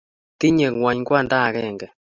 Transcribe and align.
Tinye 0.39 0.67
ng'wony 0.71 1.01
kwanda 1.07 1.35
agenge 1.47 1.85